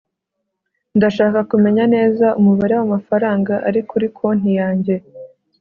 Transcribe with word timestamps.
ndashaka 0.97 1.39
kumenya 1.51 1.83
neza 1.95 2.25
umubare 2.39 2.73
w'amafaranga 2.79 3.53
ari 3.67 3.81
kuri 3.89 4.07
konti 4.17 4.51
yanjye 4.59 4.95